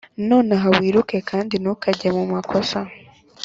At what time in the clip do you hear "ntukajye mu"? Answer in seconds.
1.61-2.23